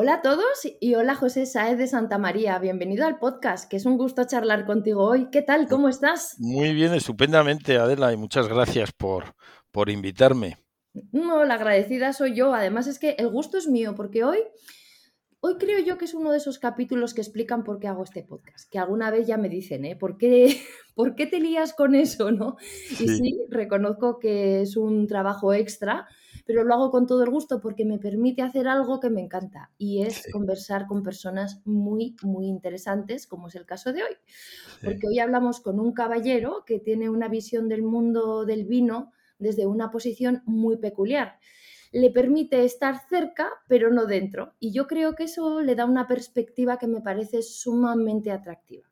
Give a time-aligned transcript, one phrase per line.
[0.00, 0.46] Hola a todos
[0.80, 2.56] y hola José Saez de Santa María.
[2.60, 5.28] Bienvenido al podcast, que es un gusto charlar contigo hoy.
[5.32, 5.66] ¿Qué tal?
[5.66, 6.36] ¿Cómo estás?
[6.38, 9.34] Muy bien, estupendamente, Adela, y muchas gracias por,
[9.72, 10.56] por invitarme.
[11.10, 12.54] No, la agradecida soy yo.
[12.54, 14.38] Además es que el gusto es mío, porque hoy,
[15.40, 18.22] hoy creo yo que es uno de esos capítulos que explican por qué hago este
[18.22, 18.70] podcast.
[18.70, 19.96] Que alguna vez ya me dicen, ¿eh?
[19.96, 20.60] ¿Por qué,
[20.94, 22.30] ¿por qué te lías con eso?
[22.30, 22.56] ¿no?
[23.00, 26.06] Y sí, reconozco que es un trabajo extra
[26.48, 29.70] pero lo hago con todo el gusto porque me permite hacer algo que me encanta
[29.76, 34.16] y es conversar con personas muy, muy interesantes, como es el caso de hoy.
[34.82, 39.66] Porque hoy hablamos con un caballero que tiene una visión del mundo del vino desde
[39.66, 41.38] una posición muy peculiar.
[41.92, 44.54] Le permite estar cerca, pero no dentro.
[44.58, 48.88] Y yo creo que eso le da una perspectiva que me parece sumamente atractiva.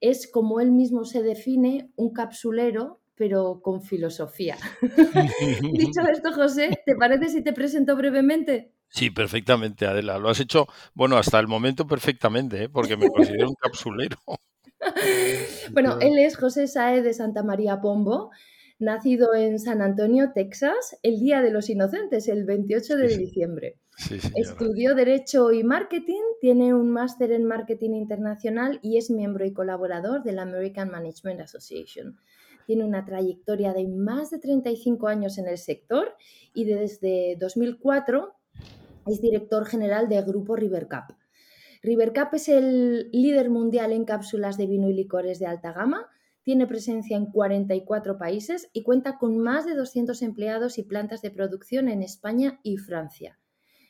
[0.00, 4.56] Es como él mismo se define, un capsulero pero con filosofía.
[5.72, 8.72] Dicho esto, José, ¿te parece si te presento brevemente?
[8.88, 10.18] Sí, perfectamente, Adela.
[10.18, 12.68] Lo has hecho, bueno, hasta el momento perfectamente, ¿eh?
[12.68, 14.16] porque me considero un capsulero.
[15.72, 18.30] bueno, él es José Saez de Santa María Pombo,
[18.78, 23.78] nacido en San Antonio, Texas, el Día de los Inocentes, el 28 de diciembre.
[24.34, 30.22] Estudió Derecho y Marketing, tiene un máster en Marketing Internacional y es miembro y colaborador
[30.22, 32.18] de la American Management Association
[32.66, 36.14] tiene una trayectoria de más de 35 años en el sector
[36.52, 38.34] y desde 2004
[39.06, 41.12] es director general del grupo Rivercap.
[41.82, 46.08] Rivercap es el líder mundial en cápsulas de vino y licores de alta gama,
[46.42, 51.30] tiene presencia en 44 países y cuenta con más de 200 empleados y plantas de
[51.30, 53.38] producción en España y Francia.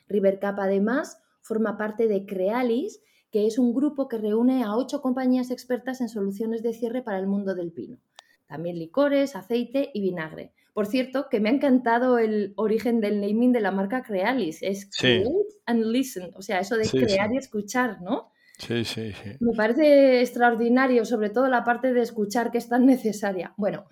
[0.09, 3.01] Rivercap además forma parte de Crealis,
[3.31, 7.19] que es un grupo que reúne a ocho compañías expertas en soluciones de cierre para
[7.19, 7.99] el mundo del vino
[8.47, 10.53] también licores, aceite y vinagre.
[10.73, 14.63] Por cierto, que me ha encantado el origen del naming de la marca Crealis.
[14.63, 15.33] Es create
[15.65, 18.31] and listen, o sea, eso de crear y escuchar, ¿no?
[18.59, 19.31] Sí, sí, sí.
[19.41, 23.55] Me parece extraordinario, sobre todo la parte de escuchar que es tan necesaria.
[23.57, 23.87] Bueno,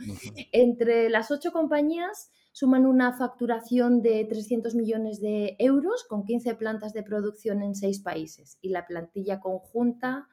[0.52, 6.92] entre las ocho compañías suman una facturación de 300 millones de euros con 15 plantas
[6.92, 10.28] de producción en seis países y la plantilla conjunta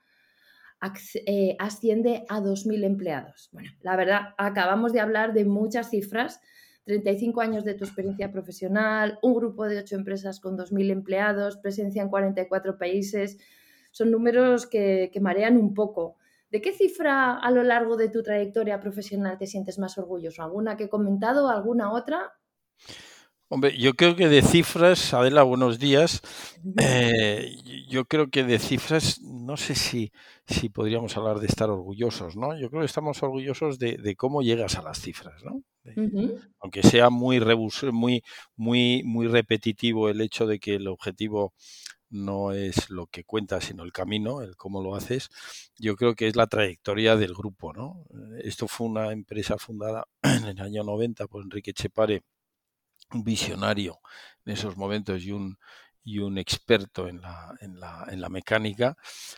[0.82, 3.50] asciende a 2.000 empleados.
[3.52, 6.42] Bueno, la verdad, acabamos de hablar de muchas cifras.
[6.86, 12.02] 35 años de tu experiencia profesional, un grupo de 8 empresas con 2.000 empleados, presencia
[12.02, 13.38] en 44 países.
[13.92, 16.18] Son números que, que marean un poco.
[16.50, 20.44] ¿De qué cifra a lo largo de tu trayectoria profesional te sientes más orgulloso?
[20.44, 21.50] ¿Alguna que he comentado?
[21.50, 22.34] ¿Alguna otra?
[23.54, 26.22] Hombre, yo creo que de cifras, Adela, buenos días.
[26.80, 27.58] Eh,
[27.90, 30.14] yo creo que de cifras, no sé si,
[30.48, 32.58] si podríamos hablar de estar orgullosos, ¿no?
[32.58, 35.62] Yo creo que estamos orgullosos de, cómo llegas a las cifras, ¿no?
[36.62, 37.42] Aunque sea muy,
[37.92, 38.24] muy,
[38.56, 41.54] muy, muy repetitivo el hecho de que el objetivo
[42.10, 45.28] no es lo que cuenta, sino el camino, el cómo lo haces,
[45.78, 48.06] yo creo que es la trayectoria del grupo, ¿no?
[48.42, 52.22] Esto fue una empresa fundada en el año 90 por Enrique Chepare
[53.14, 54.00] visionario
[54.46, 55.58] en esos momentos y un,
[56.04, 58.96] y un experto en la, en la, en la mecánica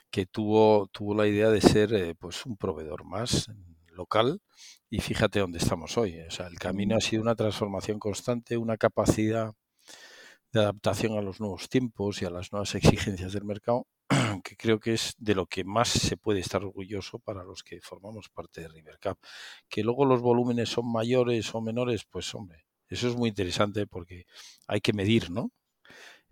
[0.10, 3.48] que tuvo, tuvo la idea de ser eh, pues un proveedor más
[3.88, 4.42] local
[4.90, 6.20] y fíjate dónde estamos hoy.
[6.22, 9.54] O sea, el camino ha sido una transformación constante, una capacidad
[10.52, 13.88] de adaptación a los nuevos tiempos y a las nuevas exigencias del mercado,
[14.44, 17.82] que creo que es de lo que más se puede estar orgulloso para los que
[17.82, 19.18] formamos parte de Rivercap.
[19.68, 24.26] Que luego los volúmenes son mayores o menores, pues hombre, eso es muy interesante porque
[24.68, 25.52] hay que medir, ¿no?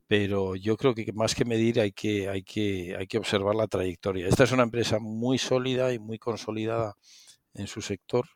[0.07, 3.68] Pero yo creo que más que medir hay que, hay que, hay que observar la
[3.68, 4.27] trayectoria.
[4.27, 6.95] Esta es una empresa muy sólida y muy consolidada
[7.53, 8.27] en su sector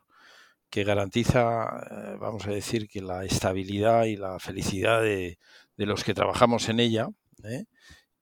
[0.69, 5.37] que garantiza, eh, vamos a decir, que la estabilidad y la felicidad de,
[5.77, 7.07] los que trabajamos en ella
[7.43, 7.65] ¿eh?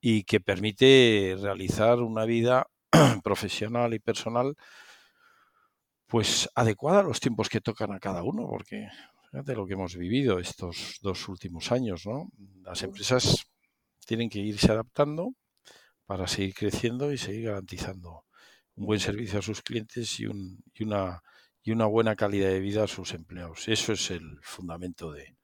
[0.02, 2.68] y que permite realizar una vida
[3.24, 4.56] profesional y personal
[6.08, 8.88] pues adecuada a los tiempos que tocan a cada uno, porque
[9.42, 12.30] de lo que hemos vivido estos dos últimos años, ¿no?
[12.62, 13.48] Las empresas
[14.06, 15.34] tienen que irse adaptando
[16.06, 18.26] para seguir creciendo y seguir garantizando
[18.76, 21.22] un buen servicio a sus clientes y, un, y, una,
[21.64, 23.68] y una buena calidad de vida a sus empleados.
[23.68, 25.36] Eso es el fundamento de,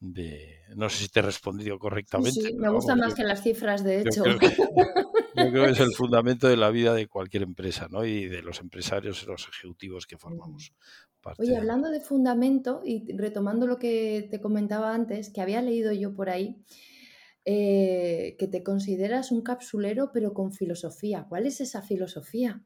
[0.00, 2.40] de, no sé si te he respondido correctamente.
[2.42, 4.24] Sí, me gusta más que las cifras, de hecho.
[4.24, 4.48] Yo creo, que,
[5.34, 8.04] es el fundamento de la vida de cualquier empresa, ¿no?
[8.04, 10.72] Y de los empresarios y los ejecutivos que formamos
[11.20, 11.42] parte.
[11.42, 16.14] Oye, hablando de fundamento y retomando lo que te comentaba antes, que había leído yo
[16.14, 16.62] por ahí,
[17.44, 21.26] eh, que te consideras un capsulero pero con filosofía.
[21.28, 22.62] ¿Cuál es esa filosofía?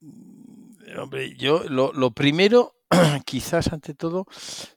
[0.00, 2.74] Mm, hombre, yo lo, lo primero
[3.24, 4.26] quizás ante todo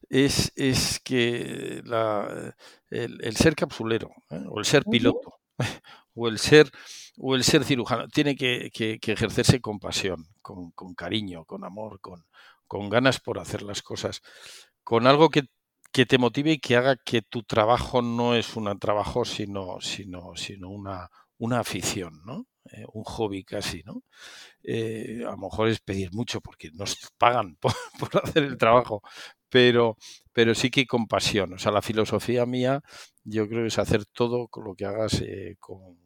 [0.10, 2.56] es, es que la,
[2.90, 4.44] el, ser capsulero ¿eh?
[4.50, 5.40] o el ser piloto
[6.16, 6.72] o el ser
[7.18, 12.26] o el ser cirujano tiene que, ejercerse con pasión, con, cariño, con amor, con,
[12.68, 14.22] con, ganas por hacer las cosas,
[14.84, 15.44] con algo que,
[15.92, 20.70] te motive y que haga que tu trabajo no es un trabajo sino, sino, sino
[20.70, 22.48] una, una afición, ¿no?
[22.72, 24.04] Eh, un hobby casi, ¿no?
[24.64, 27.72] Eh, a lo mejor es pedir mucho porque nos pagan por,
[28.24, 29.02] hacer el trabajo,
[29.50, 29.98] pero,
[30.32, 31.54] pero sí que con pasión.
[31.54, 32.82] O sea, la filosofía mía
[33.24, 36.03] yo creo que es hacer todo lo que hagas eh, con,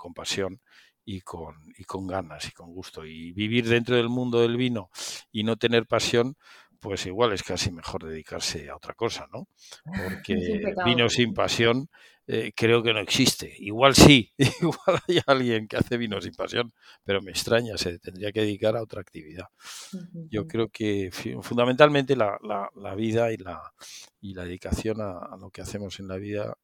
[0.00, 0.60] con, pasión
[1.04, 3.04] y con, y con ganas y con gusto.
[3.04, 4.90] Y vivir dentro del mundo del vino
[5.30, 6.36] y no tener pasión,
[6.80, 9.46] pues igual es casi mejor dedicarse a otra cosa, ¿no?
[9.84, 10.34] Porque
[10.84, 11.88] vino sin pasión
[12.32, 13.52] eh, creo que no existe.
[13.58, 14.32] Igual sí,
[14.62, 18.76] igual hay alguien que hace vino sin pasión, pero me extraña, se tendría que dedicar
[18.76, 19.46] a otra actividad.
[20.30, 21.10] Yo creo que
[21.42, 23.60] fundamentalmente la, la, vida y la,
[24.20, 26.56] y la dedicación a, lo que hacemos en la vida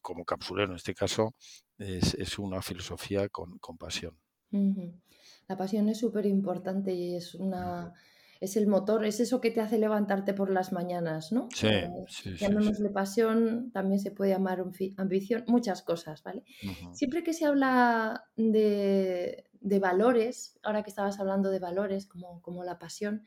[0.00, 1.34] como capsulero en este caso
[1.78, 4.18] es, es una filosofía con, con pasión.
[5.48, 7.92] La pasión es súper importante y es una
[8.40, 11.48] es el motor, es eso que te hace levantarte por las mañanas, ¿no?
[11.54, 11.68] Sí,
[12.08, 14.64] sí, Llamémosle pasión, también se puede llamar
[14.96, 16.42] ambición, muchas cosas, ¿vale?
[16.92, 19.44] Siempre que se habla de,
[19.78, 23.24] valores, ahora que estabas hablando de valores como, como la pasión,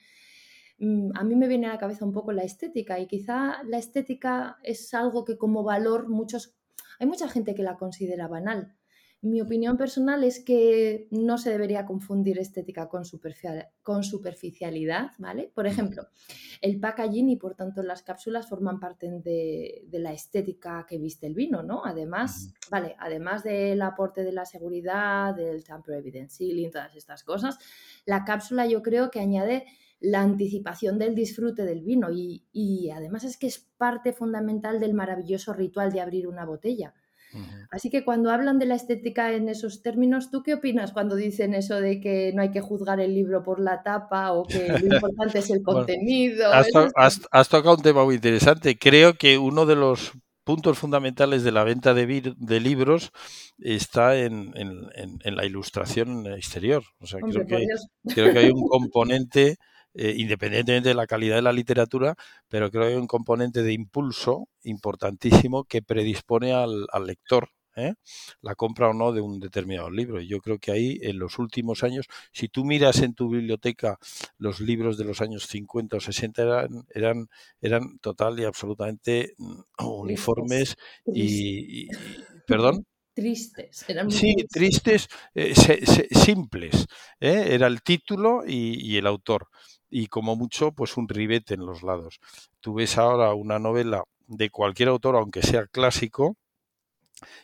[0.80, 3.78] mm, a mí me viene a la cabeza un poco la estética y quizá la
[3.78, 6.56] estética es algo que como valor muchos,
[7.00, 8.76] hay mucha gente que la considera banal.
[9.24, 13.06] Mi opinión personal es que no se debería confundir estética con,
[14.04, 15.50] superficialidad, ¿vale?
[15.56, 16.08] Por ejemplo,
[16.62, 21.36] el packaging y por tanto las cápsulas forman parte de, la estética que viste el
[21.36, 21.86] vino, ¿no?
[21.86, 27.58] Además, vale, además del aporte de la seguridad, del tamper evidence sealing, todas estas cosas,
[28.06, 29.66] la cápsula yo creo que añade
[30.04, 34.94] la anticipación del disfrute del vino y, y además es que es parte fundamental del
[34.94, 36.94] maravilloso ritual de abrir una botella.
[37.72, 41.56] Así que cuando hablan de la estética en esos términos, ¿tú qué opinas cuando dicen
[41.56, 44.78] eso de que no hay que juzgar el libro por la tapa o que lo
[44.96, 46.52] importante es el contenido?
[46.54, 48.78] has, tocado un tema muy interesante.
[48.78, 50.12] Creo que uno de los
[50.44, 52.06] puntos fundamentales de la venta de,
[52.60, 53.12] libros
[53.58, 54.52] está en,
[55.24, 56.84] la ilustración exterior.
[57.00, 57.66] O sea, creo, que
[58.14, 59.58] creo que hay un componente
[59.94, 62.16] eh, independientemente de la calidad de la literatura,
[62.50, 67.94] pero creo que hay un componente de impulso importantísimo que predispone al, lector ¿eh?
[68.42, 70.22] la compra o no de un determinado libro.
[70.22, 74.00] Y yo creo que ahí, en los últimos años, si tú miras en tu biblioteca
[74.38, 77.28] los libros de los años 50 o 60, eran, eran,
[77.62, 80.76] eran total y absolutamente mm, uniformes
[81.06, 81.88] y,
[82.48, 82.86] ¿Perdón?
[83.14, 83.86] tristes.
[84.10, 86.88] sí, tristes, eh, simples.
[87.20, 89.50] Era el título y, el autor
[89.96, 92.20] y como mucho pues un ribete en los lados.
[92.62, 96.36] Tú ves ahora una novela de cualquier autor, aunque sea clásico,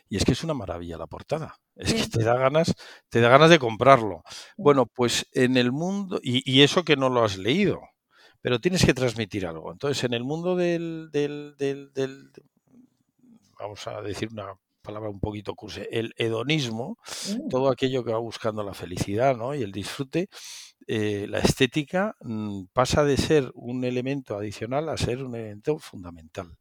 [0.08, 1.60] y es que es una maravilla la portada.
[1.76, 2.74] Es que te da ganas,
[3.08, 4.24] te da ganas de comprarlo.
[4.56, 7.80] Bueno, pues en el mundo, y, eso que no lo has leído,
[8.42, 9.70] pero tienes que transmitir algo.
[9.70, 12.32] Entonces, en el mundo del, del, del, del
[13.60, 17.48] vamos a decir una palabra un poquito curse, el hedonismo, mm.
[17.48, 19.54] todo aquello que va buscando la felicidad ¿no?
[19.54, 20.28] y el disfrute,
[20.86, 26.58] eh, la estética mm, pasa de ser un elemento adicional a ser un elemento fundamental.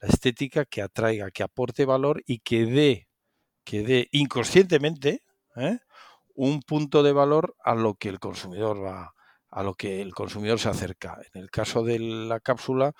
[0.00, 3.08] La estética que atraiga, que aporte valor y que dé,
[3.64, 5.22] que dé inconscientemente
[5.56, 5.78] ¿eh?
[6.34, 9.14] un punto de valor a lo que el consumidor va,
[9.50, 11.18] a lo que el consumidor se acerca.
[11.32, 12.92] En el caso de la cápsula,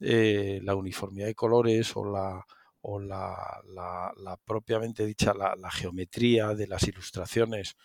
[0.00, 2.44] eh, la uniformidad de colores o la
[2.82, 3.34] o la,
[3.74, 7.76] la, propiamente dicha, la, geometría de las ilustraciones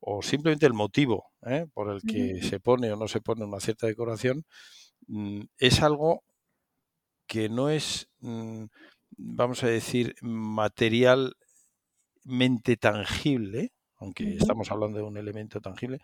[0.00, 1.66] o simplemente el motivo ¿eh?
[1.72, 4.44] por el que se pone o no se pone una cierta decoración,
[5.08, 6.22] mm, es algo
[7.26, 8.64] que no es, mm,
[9.16, 16.00] vamos a decir, materialmente tangible, aunque estamos hablando de un elemento tangible,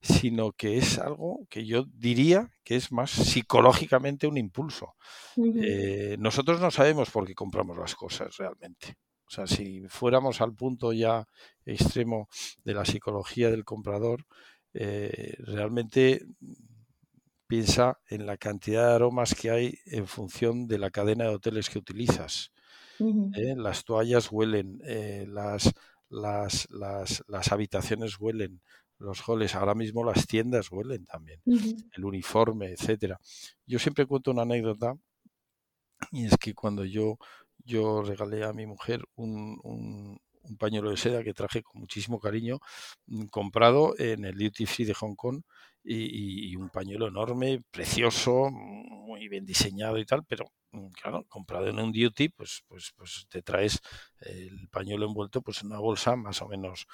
[0.00, 4.94] sino que es algo que yo diría que es más psicológicamente un impulso.
[5.36, 8.96] Eh, nosotros no sabemos por qué compramos las cosas realmente.
[9.26, 11.26] O sea, si fuéramos al punto ya
[11.64, 12.28] extremo
[12.64, 14.26] de la psicología del comprador,
[14.74, 16.24] eh, realmente
[17.46, 21.68] piensa en la cantidad de aromas que hay en función de la cadena de hoteles
[21.70, 22.52] que utilizas.
[22.98, 23.54] ¿eh?
[23.56, 24.80] Las toallas huelen,
[25.28, 25.72] las,
[26.12, 28.60] las, las, las, habitaciones huelen,
[28.98, 33.18] los goles, ahora mismo las tiendas huelen también, el uniforme, etcétera.
[33.66, 34.94] Yo siempre cuento una anécdota
[36.10, 37.16] y es que cuando yo,
[37.64, 40.20] yo regalé a mi mujer un, un,
[40.52, 42.58] un pañuelo de seda que traje con muchísimo cariño,
[43.06, 45.42] mm, comprado en el Duty Free de Hong Kong
[45.84, 51.78] y, un pañuelo enorme, precioso, muy bien diseñado y tal, pero mm, claro, comprado en
[51.80, 53.80] un duty, pues, pues, pues te traes
[54.20, 56.86] el pañuelo envuelto pues en una bolsa más o menos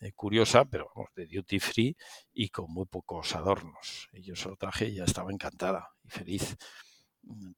[0.00, 1.96] eh, curiosa, pero vamos, de duty free
[2.34, 4.08] y con muy pocos adornos.
[4.12, 6.56] Y yo se lo traje y ya estaba encantada y feliz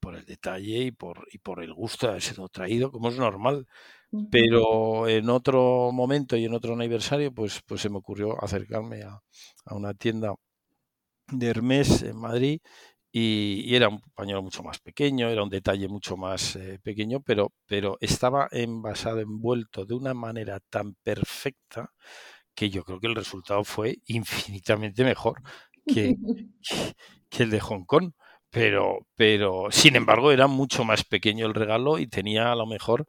[0.00, 3.66] por el detalle y por, y por el gusto de haberse traído, como es normal.
[4.30, 9.20] Pero en otro momento y en otro aniversario, pues, pues se me ocurrió acercarme a,
[9.66, 10.34] a una tienda
[11.28, 12.60] de Hermes en Madrid
[13.18, 17.52] y, era un pañuelo mucho más pequeño, era un detalle mucho más eh, pequeño, pero,
[17.66, 21.92] pero estaba envasado, envuelto de una manera tan perfecta
[22.54, 25.40] que yo creo que el resultado fue infinitamente mejor
[25.86, 26.16] que,
[27.30, 28.12] que el de Hong Kong
[28.50, 33.06] pero, pero sin embargo era mucho más pequeño el regalo y tenía a lo mejor,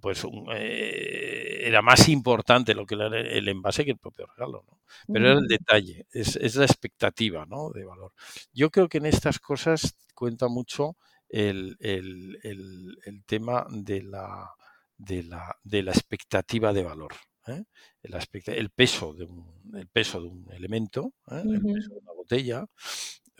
[0.00, 4.80] pues eh, era más importante lo que era el envase que el propio regalo, ¿no?
[5.12, 7.70] Pero era el detalle, es, es, la expectativa, ¿no?
[7.70, 8.12] De valor.
[8.52, 10.96] Yo creo que en estas cosas cuenta mucho
[11.28, 14.50] el, el, el, el tema de la,
[14.98, 17.12] de la, de la expectativa de valor.
[17.46, 17.64] ¿eh?
[18.02, 18.14] El,
[18.46, 21.42] el, peso de un, el peso de un elemento, ¿eh?
[21.44, 22.66] el peso de una botella,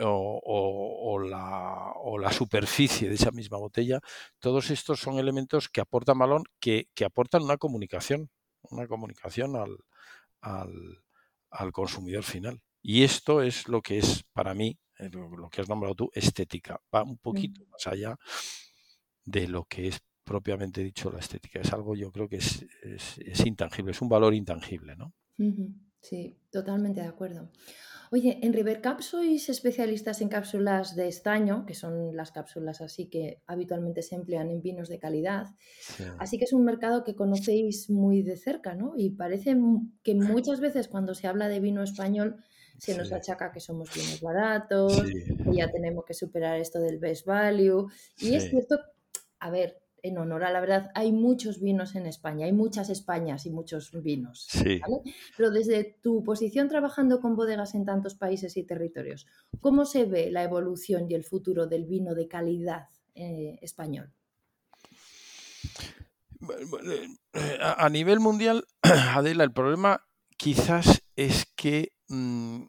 [0.02, 4.00] o, la, o, la, superficie de esa misma botella,
[4.38, 8.30] todos estos son elementos que aportan valor, que, que aportan una comunicación,
[8.71, 9.76] una comunicación al,
[10.40, 11.02] al,
[11.50, 12.61] al, consumidor final.
[12.83, 16.80] Y esto es lo que es para mí, eh, lo que has nombrado tú, estética.
[16.95, 18.16] Va un poquito más allá
[19.25, 21.61] de lo que es propiamente dicho la estética.
[21.61, 25.12] Es algo, yo creo que es, es, es intangible, es un valor intangible, ¿no?
[26.00, 27.50] Sí, totalmente de acuerdo.
[28.12, 33.40] Oye, en Rivercap sois especialistas en cápsulas de estaño, que son las cápsulas así que
[33.47, 35.47] habitualmente se emplean en vinos de calidad.
[36.19, 38.95] Así que es un mercado que conocéis muy de cerca, ¿no?
[38.97, 39.57] Y parece
[40.02, 42.42] que muchas veces cuando se habla de vino español
[42.78, 45.02] se nos achaca que somos vinos baratos,
[45.45, 47.87] que ya tenemos que superar esto del best value.
[48.19, 48.76] Y es cierto,
[49.38, 53.47] a ver, en honor a la verdad, hay muchos vinos en España, hay muchas Españas
[53.47, 54.49] y muchos vinos.
[55.37, 59.26] Pero desde tu posición trabajando con bodegas en tantos países y territorios,
[59.61, 64.12] ¿cómo se ve la evolución y el futuro del vino de calidad eh, español?
[67.35, 72.62] Eh, a nivel mundial, Adela, el problema quizás es que mm,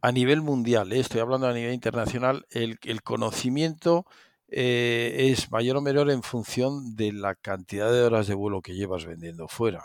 [0.00, 4.06] a nivel mundial, eh, estoy hablando a nivel internacional, el, el conocimiento
[4.54, 8.74] eh, es mayor o menor en función de la cantidad de horas de vuelo que
[8.74, 9.82] llevas vendiendo fuera.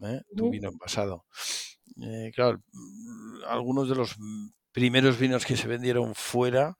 [0.00, 0.22] ¿eh?
[0.34, 1.26] Tu vino envasado.
[2.00, 2.62] Eh, claro,
[3.46, 4.16] algunos de los
[4.72, 6.78] primeros vinos que se vendieron fuera,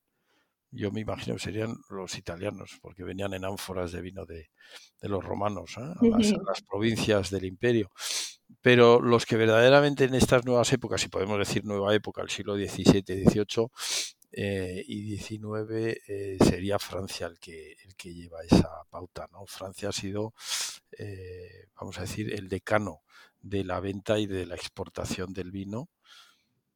[0.70, 4.48] yo me imagino que serían los italianos, porque venían en ánforas de vino de,
[5.02, 7.90] los romanos, a las, a, las, provincias del imperio.
[8.62, 12.54] Pero los que verdaderamente en estas nuevas épocas, si podemos decir nueva época, el siglo
[12.56, 13.68] XVII, XVIII,
[14.32, 19.28] eh, y 19 eh, sería Francia el que, el que lleva esa pauta.
[19.32, 19.46] ¿no?
[19.46, 20.34] Francia ha sido,
[20.98, 23.02] eh, vamos a decir, el decano
[23.40, 25.88] de la venta y de la exportación del vino.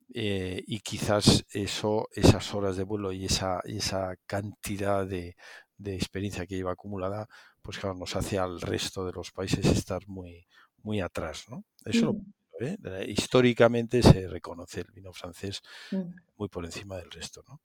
[0.09, 5.37] y quizás eso, esas horas de vuelo y esa, esa cantidad de,
[5.79, 7.29] de experiencia que lleva acumulada,
[7.63, 10.47] pues claro, nos hace al resto de los países estar muy,
[10.83, 11.47] muy atrás.
[11.49, 11.65] ¿no?
[11.85, 12.33] Eso mm.
[12.61, 12.77] ¿Eh?
[13.09, 16.03] Históricamente se reconoce el vino francés mm.
[16.37, 17.43] muy por encima del resto.
[17.49, 17.61] ¿no?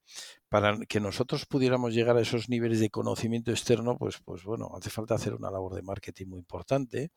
[0.47, 4.89] Para que nosotros pudiéramos llegar a esos niveles de conocimiento externo, pues, pues bueno, hace
[4.89, 7.11] falta hacer una labor de marketing muy importante.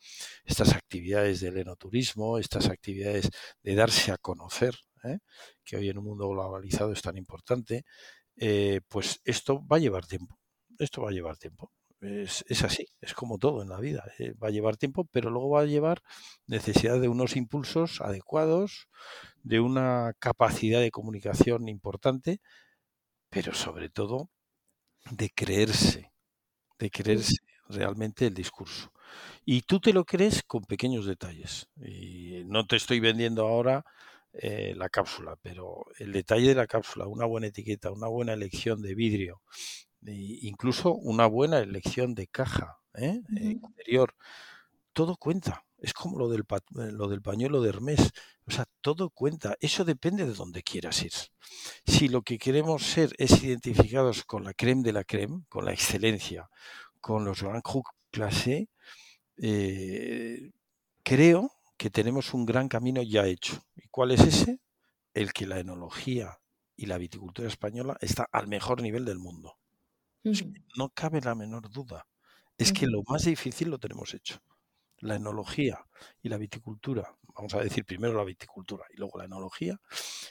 [0.44, 3.30] Estas actividades del enoturismo, estas actividades
[3.62, 4.74] de darse a conocer,
[5.04, 5.18] ¿eh?
[5.64, 7.84] que hoy en un mundo globalizado es tan importante,
[8.36, 10.38] eh, pues esto va a llevar tiempo.
[10.78, 11.70] Esto va a llevar tiempo.
[12.02, 14.04] Es, así, es como todo en la vida.
[14.18, 16.02] Eh, va a llevar tiempo, pero luego va a llevar
[16.48, 18.88] necesidad de unos impulsos adecuados,
[19.44, 22.40] de una capacidad de comunicación importante,
[23.30, 24.30] pero sobre todo
[25.10, 26.12] de creerse,
[26.78, 27.36] de creerse
[27.68, 28.92] realmente el discurso.
[29.44, 31.68] Y tú te lo crees con pequeños detalles.
[31.76, 33.84] Y no te estoy vendiendo ahora
[34.32, 38.82] eh, la cápsula, pero el detalle de la cápsula, una buena etiqueta, una buena elección
[38.82, 39.42] de vidrio,
[40.06, 43.22] incluso una buena elección de caja ¿eh?
[43.30, 44.14] interior.
[44.92, 45.64] Todo cuenta.
[45.78, 48.12] Es como lo del, eh, lo del pañuelo de Hermes.
[48.46, 49.56] O sea, todo cuenta.
[49.60, 51.12] Eso depende de dónde quieras ir.
[51.86, 55.72] Si lo que queremos ser es identificados con la creme de la creme, con la
[55.72, 56.48] excelencia,
[57.00, 58.68] con los Grand Cru clase,
[59.38, 60.50] eh,
[61.02, 63.64] creo que tenemos un gran camino ya hecho.
[63.74, 64.60] ¿Y cuál es ese?
[65.14, 66.38] El que la enología
[66.76, 69.56] y la viticultura española está al mejor nivel del mundo.
[70.76, 72.06] No cabe la menor duda.
[72.58, 74.40] Es que lo más difícil lo tenemos hecho.
[74.98, 75.84] La enología
[76.22, 79.80] y la viticultura, vamos a decir primero la viticultura y luego la enología,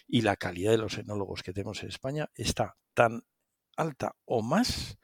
[0.07, 3.23] y la calidad de los enólogos que tenemos en España está tan
[3.75, 4.97] alta o más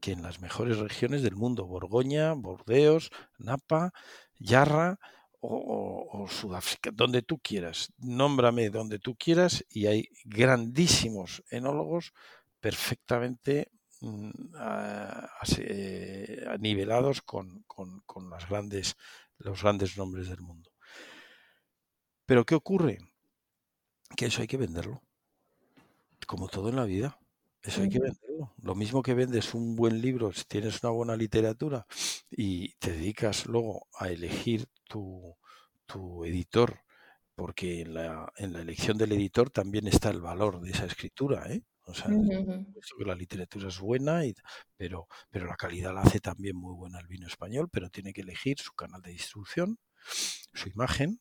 [0.00, 3.92] que en las mejores regiones del mundo, Borgoña, Bordeos, Napa,
[4.38, 4.98] Yarra
[5.40, 12.12] o, Sudáfrica, donde tú quieras, nómbrame donde tú quieras y hay grandísimos enólogos
[12.60, 13.70] perfectamente
[14.00, 14.30] mm,
[16.58, 17.64] nivelados con,
[18.30, 18.96] las grandes,
[19.38, 20.70] los grandes nombres del mundo.
[22.26, 22.98] Pero ¿qué ocurre?
[24.16, 25.02] Que eso hay que venderlo,
[26.26, 27.18] como todo en la vida.
[27.62, 28.54] Eso hay que venderlo.
[28.62, 31.86] Lo mismo que vendes un buen libro, si tienes una buena literatura
[32.30, 35.36] y te dedicas luego a elegir tu,
[35.86, 36.80] tu editor,
[37.34, 41.52] porque en la, en la elección del editor también está el valor de esa escritura,
[41.52, 41.62] ¿eh?
[41.84, 44.34] O sea, que la literatura es buena, y,
[44.76, 48.20] pero, pero la calidad la hace también muy buena el vino español, pero tiene que
[48.20, 49.78] elegir su canal de distribución,
[50.52, 51.20] su imagen,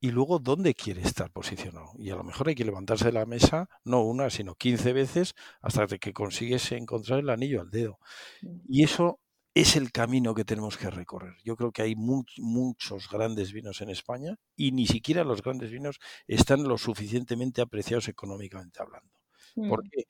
[0.00, 1.92] y luego dónde quiere estar posicionado.
[1.98, 5.34] Y a lo mejor hay que levantarse de la mesa, no una, sino 15 veces,
[5.60, 7.98] hasta que consigues encontrar el anillo al dedo.
[8.40, 8.60] Mm.
[8.66, 9.20] Y eso
[9.54, 11.34] es el camino que tenemos que recorrer.
[11.44, 15.98] Yo creo que hay muchos grandes vinos en España y ni siquiera los grandes vinos
[16.26, 19.19] están lo suficientemente apreciados económicamente hablando.
[19.54, 19.88] ¿Por mm.
[19.90, 20.04] qué?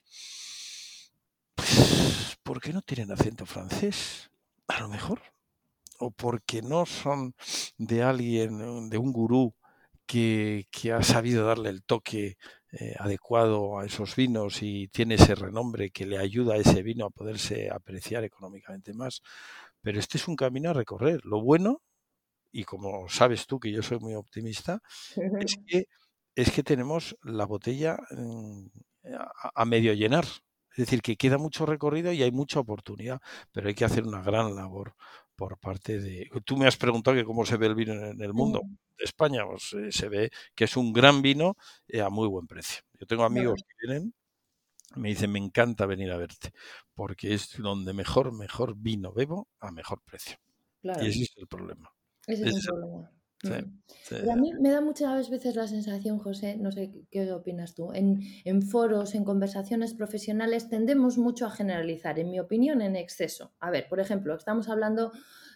[1.55, 4.31] Pues porque no tienen acento francés,
[4.67, 5.21] a lo mejor.
[5.99, 7.35] O porque no son
[7.77, 9.53] de alguien, de un gurú
[10.05, 12.37] que, ha sabido darle el toque
[12.73, 17.05] eh, adecuado a esos vinos y tiene ese renombre que le ayuda a ese vino
[17.05, 19.21] a poderse apreciar económicamente más.
[19.81, 21.21] Pero este es un camino a recorrer.
[21.23, 21.81] Lo bueno,
[22.51, 24.81] y como sabes tú que yo soy muy optimista,
[25.39, 25.85] es que,
[26.35, 27.97] es que tenemos la botella
[29.03, 29.15] mm,
[29.55, 30.25] a medio llenar.
[30.71, 34.21] Es decir, que queda mucho recorrido y hay mucha oportunidad, pero hay que hacer una
[34.21, 34.95] gran labor
[35.35, 36.29] por parte de...
[36.45, 38.61] Tú me has preguntado que cómo se ve el vino en el mundo.
[38.97, 42.47] De España pues, eh, se ve que es un gran vino eh, a muy buen
[42.47, 42.83] precio.
[42.99, 44.13] Yo tengo amigos que vienen,
[44.95, 46.53] me dicen, me encanta venir a verte,
[46.93, 50.37] porque es donde mejor, mejor vino bebo a mejor precio.
[50.83, 51.91] Y ese es el problema.
[52.27, 53.11] Ese es el problema.
[53.43, 54.29] Mm.
[54.29, 58.21] a mí me da muchas veces la sensación, José, no sé qué opinas tú, en,
[58.45, 63.53] en, foros, en conversaciones profesionales tendemos mucho a generalizar, en mi opinión, en exceso.
[63.59, 65.11] A ver, por ejemplo, estamos hablando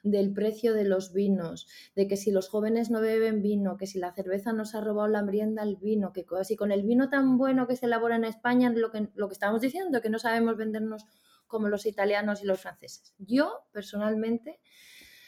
[0.06, 3.98] del precio de los vinos, de que si los jóvenes no beben vino, que si
[3.98, 7.38] la cerveza nos ha robado la hambrienda al vino, que si con el vino tan
[7.38, 10.58] bueno que se elabora en España, lo que, lo que estamos diciendo, que no sabemos
[10.58, 11.06] vendernos
[11.48, 13.16] como los italianos y los franceses.
[13.18, 14.60] Yo, personalmente,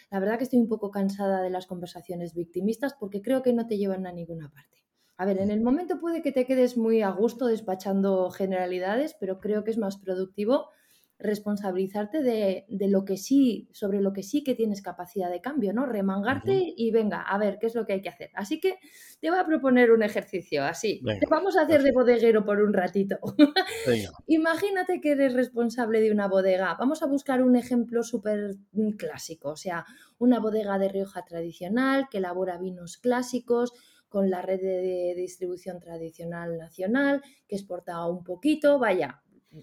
[0.09, 3.67] la verdad que estoy un poco cansada de las conversaciones victimistas porque creo que no
[3.67, 4.83] te llevan a ninguna parte.
[5.17, 9.39] A ver, en el momento puede que te quedes muy a gusto despachando generalidades, pero
[9.39, 10.69] creo que es más productivo
[11.19, 15.85] responsabilizarte de, lo que sí, sobre lo que sí que tienes capacidad de cambio, ¿no?
[15.85, 18.29] Remangarte y venga, a ver qué es lo que hay que hacer.
[18.35, 18.77] Así que
[19.19, 21.01] te voy a proponer un ejercicio así.
[21.03, 23.17] te vamos a hacer de bodeguero por un ratito.
[24.27, 26.75] Imagínate que eres responsable de una bodega.
[26.77, 28.55] Vamos a buscar un ejemplo súper
[28.97, 29.85] clásico, o sea,
[30.19, 33.73] una bodega de Rioja tradicional que elabora vinos clásicos
[34.07, 39.21] con la red de distribución tradicional nacional, que exporta un poquito, vaya,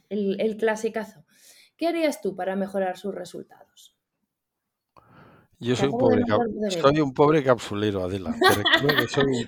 [0.08, 1.24] el, el clasicazo.
[1.76, 3.94] ¿Qué harías tú para mejorar sus resultados?
[5.60, 6.22] Yo soy un, pobre
[6.68, 8.34] soy un pobre capsulero, Adela.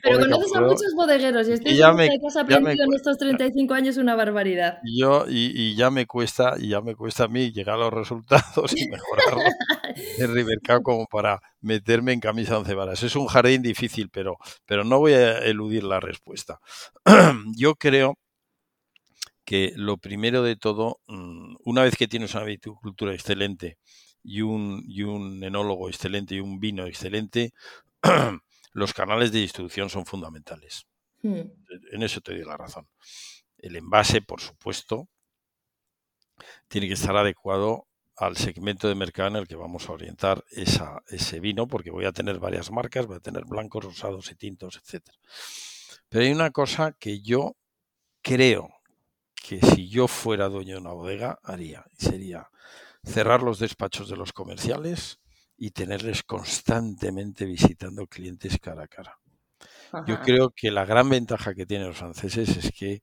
[0.02, 3.74] Pero conoces a muchos bodegueros y estoy segura de que has aprendido en estos 35
[3.74, 4.78] años una barbaridad.
[4.84, 8.72] Yo, y, ya me cuesta, y ya me cuesta a mí llegar a los resultados
[8.74, 9.44] y mejorarlos
[10.18, 13.02] en Rivercao como para meterme en camisa once varas.
[13.02, 16.60] Es un jardín difícil, pero, pero no voy a eludir la respuesta.
[17.56, 18.16] Yo creo
[19.46, 23.78] que lo primero de todo, mm, una vez que tienes una viticultura excelente
[24.22, 27.54] y un, y un enólogo excelente y un vino excelente,
[28.72, 30.86] los canales de distribución son fundamentales.
[31.22, 31.42] Hmm.
[31.92, 32.88] En eso te doy la razón.
[33.56, 35.08] El envase, por supuesto,
[36.66, 41.02] tiene que estar adecuado al segmento de mercado en el que vamos a orientar esa,
[41.06, 44.76] ese vino, porque voy a tener varias marcas, voy a tener blancos, rosados y tintos,
[44.82, 45.04] etc.
[46.08, 47.56] Pero hay una cosa que yo
[48.22, 48.75] creo
[49.46, 52.50] que si yo fuera dueño de una bodega haría, sería
[53.04, 55.20] cerrar los despachos de los comerciales
[55.56, 59.18] y tenerles constantemente visitando clientes cara a cara.
[60.06, 63.02] Yo creo que la gran ventaja que tienen los franceses es que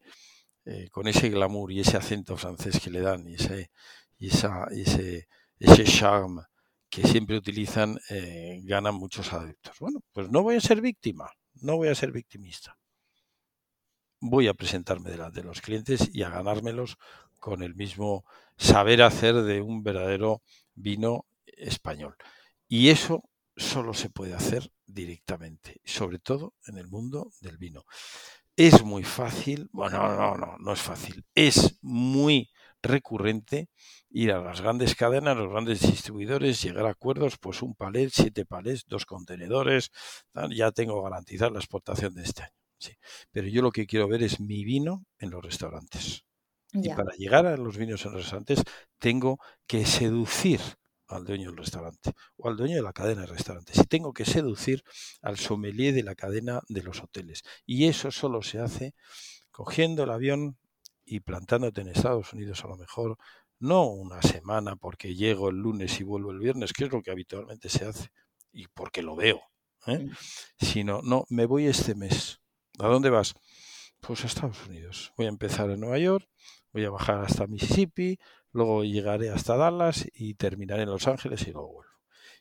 [0.65, 3.71] eh, con ese glamour y ese acento francés que le dan y ese,
[4.17, 5.27] y esa, ese,
[5.59, 6.43] ese charme
[6.89, 9.79] que siempre utilizan, eh, ganan muchos adeptos.
[9.79, 12.77] Bueno, pues no voy a ser víctima, no voy a ser victimista.
[14.25, 16.97] Voy a presentarme delante de los clientes y a ganármelos
[17.39, 18.23] con el mismo
[18.55, 20.41] saber hacer de un verdadero
[20.75, 22.15] vino español.
[22.69, 27.83] Y eso solo se puede hacer directamente, sobre todo en el mundo del vino.
[28.55, 32.49] Es muy fácil, bueno, no, no, no es fácil, es muy
[32.81, 33.67] recurrente
[34.09, 38.45] ir a las grandes cadenas, los grandes distribuidores, llegar a acuerdos, pues un palet, siete
[38.45, 39.91] palets, dos contenedores,
[40.51, 42.62] ya tengo garantizada la exportación de este año.
[42.83, 42.97] Sí.
[43.31, 46.25] Pero yo lo que quiero ver es mi vino en los restaurantes.
[46.73, 48.63] Y para llegar a los vinos en los restaurantes
[48.97, 50.59] tengo que seducir
[51.07, 53.77] al dueño del restaurante o al dueño de la cadena de restaurantes.
[53.77, 54.83] Y tengo que seducir
[55.21, 57.43] al sommelier de la cadena de los hoteles.
[57.65, 58.95] Y eso solo se hace
[59.51, 60.57] cogiendo el avión
[61.05, 63.17] y plantándote en Estados Unidos a lo mejor
[63.59, 67.11] no una semana porque llego el lunes y vuelvo el viernes, que es lo que
[67.11, 68.09] habitualmente se hace,
[68.51, 69.41] y porque lo veo,
[69.87, 70.09] ¿eh?
[70.57, 72.41] sino, no, me voy este mes.
[72.79, 73.35] ¿A dónde vas?
[73.99, 75.13] Pues a Estados Unidos.
[75.15, 76.27] Voy a empezar en Nueva York,
[76.71, 78.17] voy a bajar hasta Mississippi,
[78.51, 81.93] luego llegaré hasta Dallas y terminaré en Los Ángeles y luego vuelvo.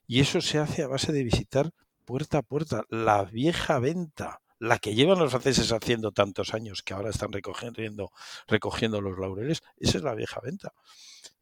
[0.07, 1.71] Y eso se hace a base de visitar
[2.07, 6.95] puerta a puerta, la vieja venta, la que llevan los franceses haciendo tantos años que
[6.95, 8.11] ahora están recogiendo,
[8.49, 10.73] recogiendo los laureles, esa es la vieja venta.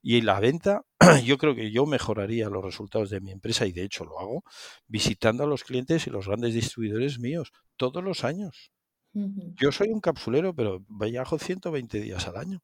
[0.03, 0.83] Y la venta,
[1.25, 4.43] yo creo que yo mejoraría los resultados de mi empresa y de hecho lo hago
[4.89, 8.73] visitando a los clientes y los grandes distribuidores míos todos los años.
[9.13, 12.63] Yo soy un capsulero, pero viajo 120 días al año.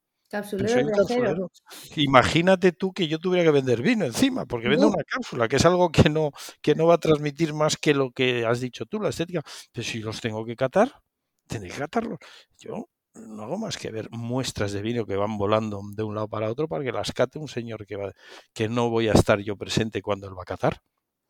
[1.97, 5.65] Imagínate tú que yo tuviera que vender vino encima, porque vendo una cápsula, que es
[5.65, 9.01] algo que no, que no va a transmitir más que lo que has dicho tú,
[9.01, 9.43] la estética.
[9.73, 11.01] Pero si los tengo que catar,
[11.47, 12.19] tendré que catarlos.
[12.59, 16.29] Yo no hago más que ver muestras de vino que van volando de un lado
[16.29, 18.13] para otro para que las cate un señor que, va,
[18.53, 20.81] que no voy a estar yo presente cuando él va a catar.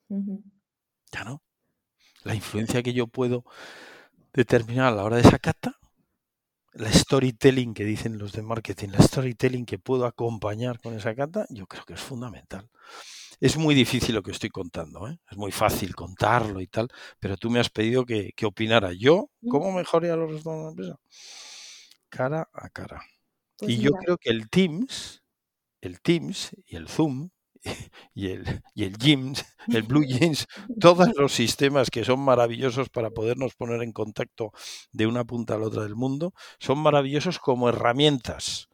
[0.09, 1.43] Ya no.
[2.25, 3.45] La influencia que yo puedo
[4.37, 5.77] determinar a la hora de esa cata
[6.77, 11.47] la storytelling que dicen los de marketing, la storytelling que puedo acompañar con esa cata,
[11.49, 12.69] yo creo que es fundamental.
[13.41, 15.19] Es muy difícil lo que estoy contando, ¿eh?
[15.31, 19.73] es muy fácil contarlo y tal, pero tú me has pedido que, opinara yo, ¿cómo
[19.73, 21.01] mejoré a los resultados de la empresa?
[22.09, 23.03] Cara a cara.
[23.59, 25.23] Pues y yo creo que el Teams,
[25.81, 27.31] el Teams y el Zoom
[28.15, 30.47] y el, y el Jeans, el Blue Jeans,
[30.81, 34.53] todos los sistemas que son maravillosos para podernos poner en contacto
[34.93, 38.69] de una punta a la otra del mundo, son maravillosos como herramientas,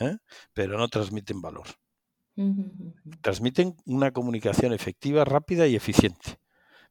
[0.00, 0.16] ¿eh?
[0.52, 1.68] pero no transmiten valor.
[3.20, 6.38] Transmiten una comunicación efectiva, rápida y eficiente,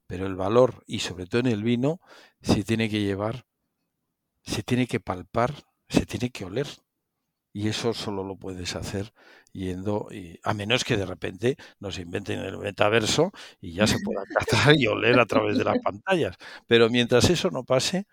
[0.06, 2.02] pero el valor, y sobre todo en el vino,
[2.42, 3.46] se tiene que llevar,
[4.44, 5.54] se tiene que palpar,
[5.88, 6.68] se tiene que oler.
[7.58, 9.12] Y eso solo lo puedes hacer
[9.52, 14.22] yendo, y, a menos que de repente nos inventen el metaverso y ya se pueda
[14.70, 16.38] tratar y oler a través de las pantallas.
[16.68, 18.06] Pero mientras eso no pase,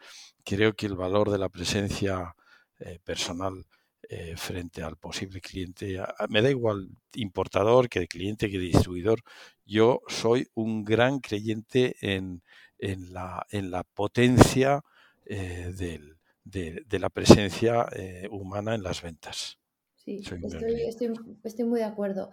[0.46, 2.34] creo que el valor de la presencia
[2.78, 3.66] eh, personal
[4.08, 9.20] eh, frente al posible cliente, me da igual importador que cliente que distribuidor,
[9.66, 12.42] yo soy un gran creyente en,
[12.78, 14.80] en, la, en la potencia
[15.26, 19.58] eh, del de, la presencia eh, humana en las ventas.
[19.96, 22.30] Sí, estoy, muy de acuerdo.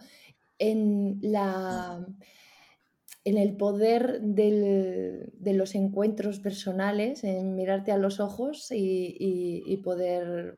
[0.59, 2.05] En, la,
[3.23, 10.57] en el poder de los encuentros personales, en mirarte a los ojos y, poder,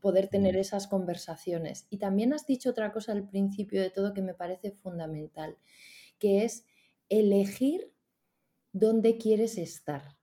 [0.00, 1.86] poder tener esas conversaciones.
[1.90, 5.56] Y también has dicho otra cosa al principio de todo que me parece fundamental,
[6.18, 6.64] que es
[7.08, 7.92] elegir
[8.72, 10.21] dónde quieres estar.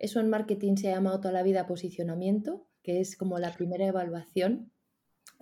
[0.00, 3.86] Eso en marketing se ha llamado toda la vida posicionamiento, que es como la primera
[3.86, 4.72] evaluación.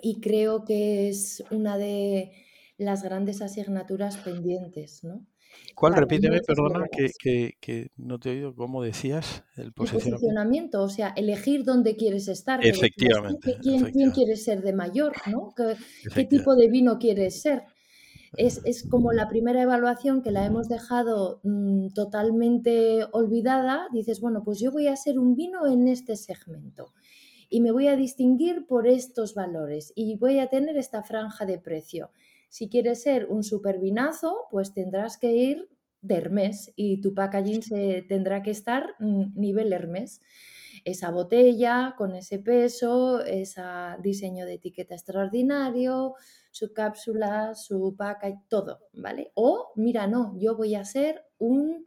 [0.02, 2.32] Y creo que es una de
[2.76, 5.24] las grandes asignaturas pendientes, ¿no?
[5.74, 5.94] ¿Cuál?
[5.94, 10.08] Repíteme, perdona, que, no te he oído cómo decías el posicionamiento.
[10.08, 10.82] el posicionamiento.
[10.82, 12.64] o sea, elegir dónde quieres estar.
[12.64, 13.56] Efectivamente.
[13.62, 15.12] ¿Quién, quién quieres ser de mayor?
[15.30, 15.54] ¿no?
[16.14, 17.62] ¿Qué, tipo de vino quieres ser?
[18.36, 23.88] Es, como la primera evaluación que la hemos dejado mm, totalmente olvidada.
[23.92, 26.92] Dices, bueno, pues yo voy a ser un vino en este segmento
[27.48, 31.58] y me voy a distinguir por estos valores y voy a tener esta franja de
[31.58, 32.10] precio.
[32.48, 35.68] Si quieres ser un supervinazo, pues tendrás que ir
[36.00, 40.20] de Hermes y tu packaging se tendrá que estar mm, nivel Hermes.
[40.84, 43.62] Esa botella con ese peso, ese
[44.00, 46.14] diseño de etiqueta extraordinario,
[46.50, 49.32] su cápsula, su paca todo, ¿vale?
[49.34, 51.86] O, mira, no, yo voy a ser un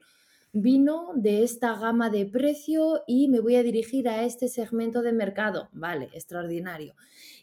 [0.54, 5.14] vino de esta gama de precio y me voy a dirigir a este segmento de
[5.14, 5.70] mercado.
[5.72, 6.96] Vale, extraordinario.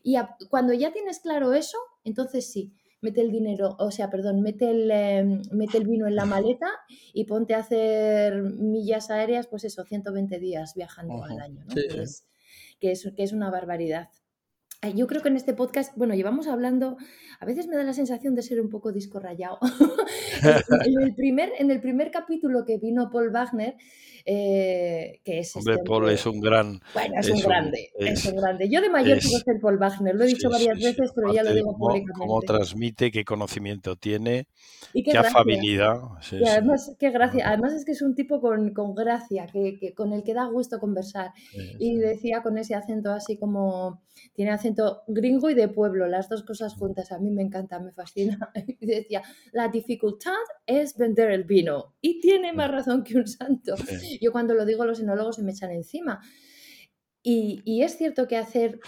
[0.02, 0.16] Y
[0.50, 4.90] cuando ya tienes claro eso, entonces sí, mete el dinero, o sea, perdón, mete el,
[4.90, 6.68] em, mete el vino en la maleta
[7.12, 11.74] y ponte a hacer millas aéreas, pues eso, 120 días viajando al año, ¿no?
[11.74, 12.24] que, es,
[12.80, 14.08] que, es, que es una barbaridad.
[14.94, 16.98] Yo creo que en este podcast, bueno, llevamos hablando,
[17.40, 19.58] a veces me da la sensación de ser un poco disco rayado.
[20.86, 23.74] en, el primer, en el primer capítulo que vino Paul Wagner,
[24.24, 25.56] eh, que es...
[25.56, 26.80] Hombre, este Paul es un gran...
[26.94, 28.68] Bueno, es, un grande, es, un grande.
[28.70, 31.52] Yo de mayor quiero ser Paul Wagner, lo he dicho varias veces, pero ya lo
[31.52, 32.12] digo públicamente.
[32.16, 34.46] Cómo transmite, qué conocimiento tiene,
[34.92, 36.02] qué, afabilidad.
[36.30, 37.48] y además, qué gracia.
[37.48, 40.44] Además es que es un tipo con, con gracia, que, que, con el que da
[40.44, 41.32] gusto conversar.
[41.80, 44.02] y decía con ese acento así como...
[44.34, 44.67] Tiene acento
[45.06, 47.12] gringo y de pueblo, las dos cosas juntas.
[47.12, 48.52] A mí me encanta, me fascina.
[48.80, 50.32] Y decía, la dificultad
[50.66, 51.94] es vender el vino.
[52.00, 53.74] Y tiene más razón que un santo.
[54.20, 56.20] Yo cuando lo digo los enólogos se me echan encima.
[57.22, 58.80] Y, es cierto que hacer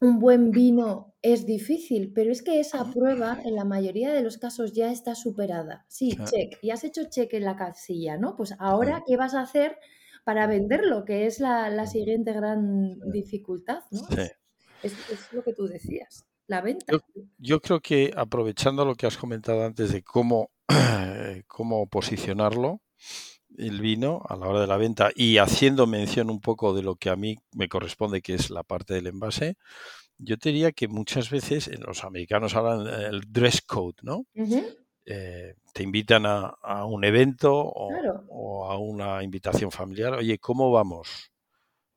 [0.00, 4.38] un buen vino es difícil, pero es que esa prueba en la mayoría de los
[4.38, 5.84] casos ya está superada.
[5.88, 8.36] Sí, check, y has hecho check en la casilla, ¿no?
[8.36, 9.76] Pues ahora, ¿qué vas a hacer
[10.24, 11.04] para venderlo?
[11.04, 14.06] Que es la, siguiente gran dificultad, ¿no?
[14.82, 14.94] Es,
[15.32, 16.92] lo que tú decías, la venta.
[17.38, 20.50] Yo, creo que aprovechando lo que has comentado antes de cómo,
[21.46, 22.80] cómo posicionarlo,
[23.58, 26.96] el vino a la hora de la venta y haciendo mención un poco de lo
[26.96, 29.56] que a mí me corresponde, que es la parte del envase,
[30.18, 34.26] yo te diría que muchas veces los americanos hablan del dress code, ¿no?
[35.04, 40.14] Eh, te invitan a, un evento o, a una invitación familiar.
[40.14, 41.30] Oye, ¿cómo vamos?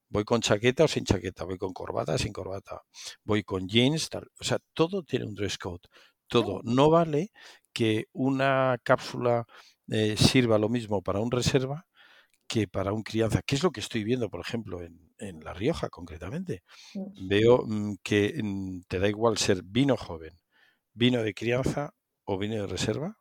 [0.10, 1.43] ¿Voy con chaqueta o sin chaqueta?
[1.45, 2.82] ¿Voy con corbata o sin corbata?
[3.24, 4.10] ¿Voy con jeans?
[4.10, 4.28] Tal.
[4.39, 5.82] O sea, todo tiene un dress code.
[6.28, 6.62] Todo.
[6.63, 7.32] No vale
[7.74, 9.45] que una cápsula
[9.89, 11.86] eh, sirva lo mismo para un reserva
[12.48, 15.54] que para un crianza, ¿Qué es lo que estoy viendo, por ejemplo, en, en La
[15.54, 16.63] Rioja concretamente.
[17.30, 20.39] Veo mm, que mm, te da igual ser vino joven,
[20.93, 21.93] vino de crianza
[22.26, 23.19] o vino de reserva.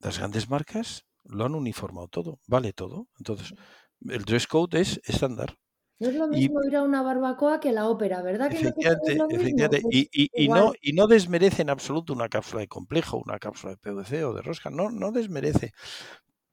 [0.00, 3.08] Las grandes marcas lo han uniformado todo, vale todo.
[3.18, 3.54] Entonces,
[4.00, 5.56] el dress code es estándar.
[5.98, 8.50] No es lo mismo ir a una barbacoa que a la ópera, ¿verdad?
[8.50, 9.82] Que efectivamente, efectivamente.
[9.90, 13.74] y, y, y, no, y no desmerece en absoluto una cápsula de complejo, una cápsula
[13.74, 15.72] de PVC o de rosca, no, no desmerece.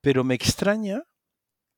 [0.01, 1.03] Pero me extraña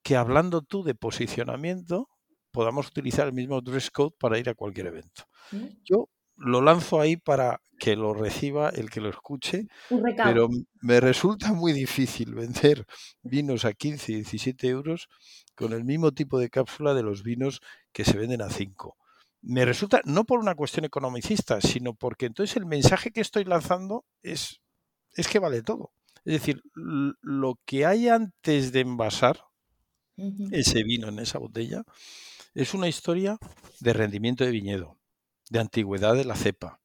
[0.03, 2.09] que hablando tú de posicionamiento,
[2.51, 5.23] podamos utilizar el mismo dress code para ir a cualquier evento.
[5.51, 5.67] ¿Mm?
[5.83, 9.67] Yo lo lanzo ahí para que lo reciba el que lo escuche,
[10.23, 10.49] pero
[10.81, 12.85] me resulta muy difícil vender
[13.23, 15.07] vinos a 15 y 17 euros
[15.61, 18.97] con el mismo tipo de cápsula de los vinos que se venden a 5.
[19.43, 24.05] Me resulta, no por una cuestión economicista, sino porque entonces el mensaje que estoy lanzando
[24.23, 24.61] es,
[25.13, 25.91] es que vale todo.
[26.25, 29.43] Es decir, lo que hay antes de envasar
[30.51, 31.83] ese vino en esa botella
[32.53, 33.37] es una historia
[33.79, 34.99] de rendimiento de viñedo,
[35.49, 36.79] de antigüedad de la cepa,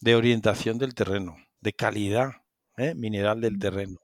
[0.00, 2.32] de orientación del terreno, de calidad
[2.76, 2.94] ¿eh?
[2.94, 4.00] mineral del terreno,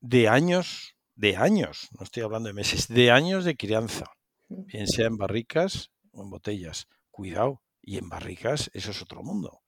[0.00, 4.06] de años de años, no estoy hablando de meses, de años de crianza,
[4.48, 6.86] bien sea en barricas o en botellas.
[7.10, 9.62] Cuidado, y en barricas eso es otro mundo.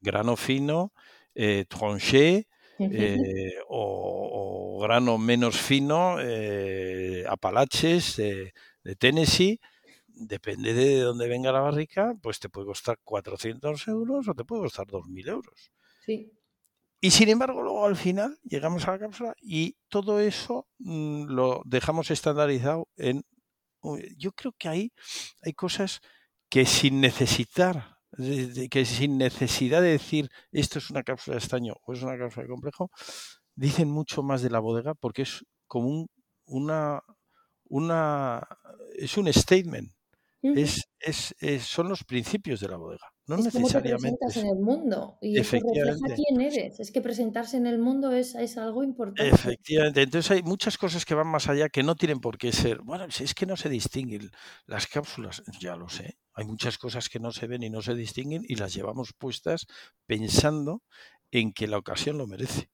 [0.00, 0.92] Grano fino,
[1.34, 2.46] eh, tranché,
[2.78, 8.52] eh, o, grano menos fino, eh, apalaches de
[8.98, 9.58] Tennessee,
[10.06, 14.62] depende de dónde venga la barrica, pues te puede costar 400 euros o te puede
[14.62, 15.72] costar 2.000 euros.
[16.04, 16.32] Sí.
[17.00, 21.62] Y sin embargo, luego al final llegamos a la cápsula y todo eso mm, lo
[21.64, 23.24] dejamos estandarizado en...
[24.16, 24.92] Yo creo que ahí
[25.42, 26.00] hay cosas
[26.48, 27.98] que sin necesitar,
[28.70, 32.42] que sin necesidad de decir esto es una cápsula de estaño o es una cápsula
[32.44, 32.90] de complejo,
[33.54, 36.08] dicen mucho más de la bodega porque es como un,
[36.46, 37.02] una,
[37.68, 38.42] una,
[38.96, 39.92] es un statement.
[40.42, 43.12] es, es, son los principios de la bodega.
[43.28, 44.16] No es necesariamente.
[44.18, 46.80] Te presentas en el mundo y eso refleja quién eres.
[46.80, 49.28] Es que presentarse en el mundo es, es, algo importante.
[49.28, 50.00] Efectivamente.
[50.00, 52.80] Entonces hay muchas cosas que van más allá que no tienen por qué ser.
[52.80, 54.30] Bueno, es que no se distinguen
[54.66, 56.16] las cápsulas, ya lo sé.
[56.32, 59.66] Hay muchas cosas que no se ven y no se distinguen y las llevamos puestas
[60.06, 60.82] pensando
[61.30, 62.70] en que la ocasión lo merece.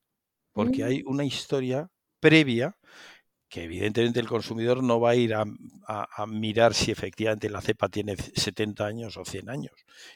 [0.53, 1.91] Porque hay una historia
[2.21, 2.79] previa
[3.55, 5.45] que evidentemente el consumidor no va a ir a,
[6.27, 9.75] mirar si efectivamente la cepa tiene 70 años o 100 años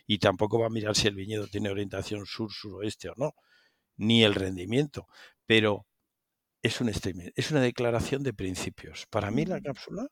[0.08, 3.34] y tampoco va a mirar si el viñedo tiene orientación sur-suroeste o no,
[3.96, 5.06] ni el rendimiento,
[5.46, 5.86] pero
[6.62, 9.06] es un es una declaración de principios.
[9.08, 10.08] Para mí la cápsula,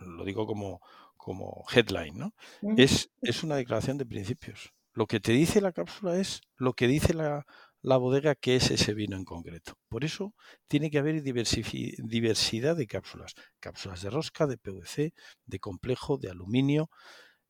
[0.00, 0.80] lo digo como,
[1.16, 2.34] como headline, ¿no?
[2.76, 4.72] Es, es una declaración de principios.
[4.94, 7.46] Lo que te dice la cápsula es lo que dice la,
[7.82, 9.74] la bodega que es ese vino en concreto.
[9.88, 10.34] Por eso
[10.66, 13.34] tiene que haber diversidad de cápsulas.
[13.60, 15.14] Cápsulas de rosca, de PVC,
[15.46, 16.90] de complejo, de aluminio,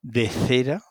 [0.02, 0.82] de cera,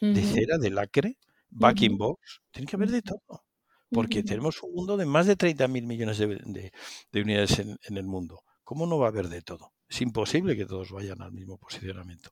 [0.00, 1.18] de cera, de lacre,
[1.50, 2.40] backing box.
[2.50, 3.44] Tiene que haber de todo.
[3.90, 6.72] Porque tenemos un mundo de más de 30.000 millones de,
[7.20, 8.40] unidades en, el mundo.
[8.64, 9.72] ¿Cómo no va a haber de todo?
[9.86, 12.30] Es imposible que todos vayan al mismo posicionamiento.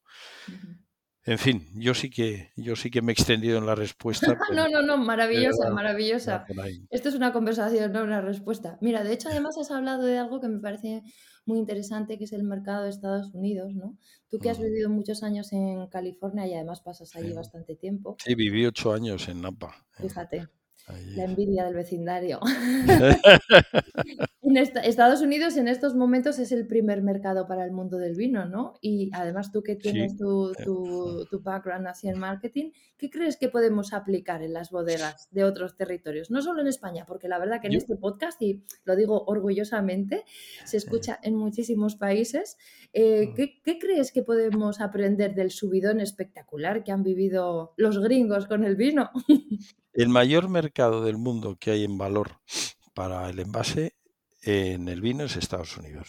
[1.24, 4.26] En fin, yo sí que yo sí que me he extendido en la respuesta.
[4.54, 6.46] no, no, no, maravillosa, maravillosa.
[6.88, 8.78] Esto es una conversación, no una respuesta.
[8.80, 11.02] Mira, de hecho, además has hablado de algo que me parece
[11.44, 13.98] muy interesante, que es el mercado de Estados Unidos, ¿no?
[14.28, 18.16] Tú que has vivido muchos años en California y además pasas allí bastante tiempo.
[18.24, 19.74] Sí, viví ocho años en Napa.
[20.00, 20.48] Fíjate.
[21.16, 22.40] La envidia del vecindario.
[24.42, 28.46] en Estados Unidos en estos momentos es el primer mercado para el mundo del vino,
[28.46, 28.74] ¿no?
[28.80, 33.36] Y además tú que tienes tu, eh, tu, tu, background así en marketing, ¿qué crees
[33.36, 36.30] que podemos aplicar en las bodegas de otros territorios?
[36.30, 40.24] No solo en España, porque la verdad que en este podcast, y lo digo orgullosamente,
[40.64, 42.56] se escucha en muchísimos países.
[42.92, 43.32] Eh.
[43.36, 48.64] ¿qué, ¿Qué crees que podemos aprender del subidón espectacular que han vivido los gringos con
[48.64, 49.10] el vino?
[49.92, 52.40] El mayor mercado del mundo que hay en valor
[52.94, 53.94] para el envase
[54.42, 56.08] en el vino es Estados Unidos.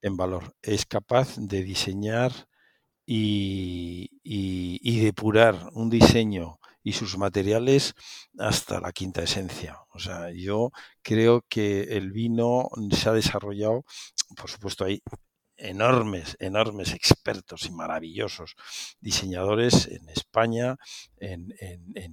[0.00, 0.54] En valor.
[0.62, 2.32] Es capaz de diseñar
[3.06, 7.94] y, depurar un diseño y sus materiales
[8.38, 9.78] hasta la quinta esencia.
[9.90, 10.70] O sea, yo
[11.02, 13.84] creo que el vino se ha desarrollado,
[14.36, 15.02] por supuesto, hay
[15.56, 18.56] enormes, enormes expertos y maravillosos
[19.00, 20.76] diseñadores en España,
[21.18, 21.54] en,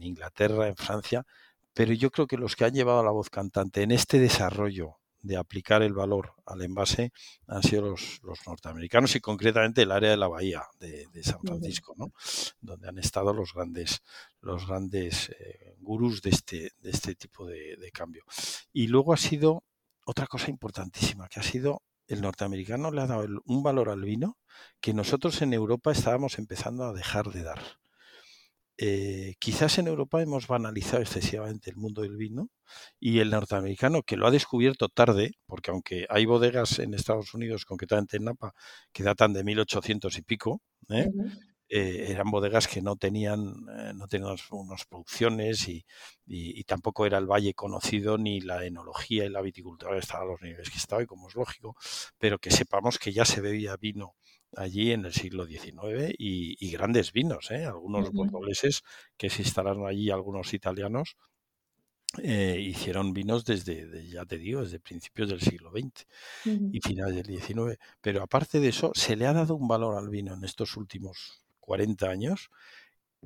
[0.01, 1.25] Inglaterra, en Francia,
[1.73, 5.37] pero yo creo que los que han llevado la voz cantante en este desarrollo de
[5.37, 7.11] aplicar el valor al envase
[7.47, 12.11] han sido los, norteamericanos y concretamente el área de la bahía de, San Francisco, ¿no?
[12.59, 14.01] donde han estado los grandes,
[14.41, 18.23] los grandes eh, gurús de este, de este tipo de, de cambio.
[18.73, 19.63] Y luego ha sido
[20.05, 24.37] otra cosa importantísima, que ha sido el norteamericano le ha dado un valor al vino
[24.81, 27.61] que nosotros en Europa estábamos empezando a dejar de dar.
[28.77, 32.49] Eh, quizás en Europa hemos banalizado excesivamente el mundo del vino
[32.99, 37.63] y el norteamericano que lo ha descubierto tarde, porque aunque hay bodegas en Estados Unidos,
[37.63, 38.53] concretamente en Napa,
[38.91, 41.07] que datan de 1800 y pico, ¿eh?
[41.73, 45.85] Eh, eran bodegas que no tenían, eh, no tenían unas producciones y,
[46.27, 50.41] y, tampoco era el valle conocido ni la enología y la viticultura estaba a los
[50.41, 51.77] niveles que estaba y como es lógico,
[52.17, 54.15] pero que sepamos que ya se bebía vino
[54.57, 57.63] allí en el siglo XIX y, grandes vinos, ¿eh?
[57.63, 58.83] algunos bordoleses
[59.15, 61.15] que se instalaron allí, algunos italianos,
[62.21, 66.05] hicieron vinos desde, ya te digo, desde principios del siglo XX
[66.73, 67.79] y finales del XIX.
[68.01, 71.40] Pero aparte de eso, se le ha dado un valor al vino en estos últimos
[71.61, 72.49] 40 años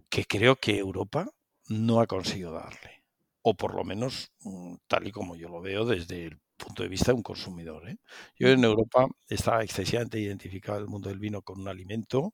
[0.09, 1.27] que creo que Europa
[1.67, 3.03] no ha conseguido darle.
[3.41, 6.89] O por lo menos mm, tal y como yo lo veo desde el punto de
[6.89, 7.89] vista de un consumidor.
[7.89, 7.97] ¿eh?
[8.37, 12.33] Yo en Europa estaba excesivamente identificado el mundo del vino con un alimento,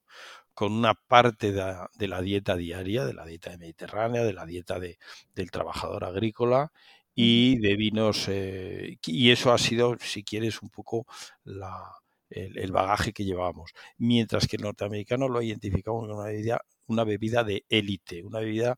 [0.54, 4.98] con una parte de, la dieta diaria, de la dieta mediterránea, de la dieta de,
[5.34, 6.72] del trabajador agrícola
[7.14, 8.26] y de vinos.
[8.28, 11.06] Eh, y eso ha sido, si quieres, un poco
[11.44, 12.01] la,
[12.34, 13.72] el, bagaje que llevábamos.
[13.98, 18.40] Mientras que el norteamericano lo ha identificado como una bebida, una bebida de élite, una
[18.40, 18.76] bebida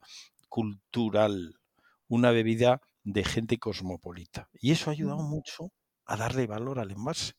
[0.49, 1.59] cultural,
[2.09, 4.49] una bebida de gente cosmopolita.
[4.55, 5.73] Y eso ha ayudado mucho
[6.07, 7.35] a darle valor al envase.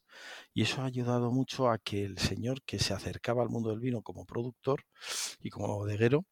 [0.54, 3.80] Y eso ha ayudado mucho a que el señor que se acercaba al mundo del
[3.80, 4.86] vino como productor
[5.42, 6.26] y como bodeguero